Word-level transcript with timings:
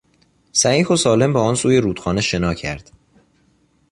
صحیح 0.53 0.87
و 0.87 0.95
سالم 0.95 1.33
به 1.33 1.39
آن 1.39 1.55
سوی 1.55 1.77
رودخانه 1.77 2.21
شنا 2.21 2.53
کرد. 2.53 2.91